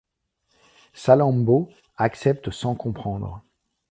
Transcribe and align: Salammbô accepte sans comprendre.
Salammbô 0.93 1.69
accepte 1.95 2.49
sans 2.49 2.73
comprendre. 2.73 3.43